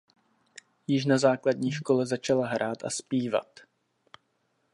[0.87, 3.59] Již na základní škole začala hrát a zpívat.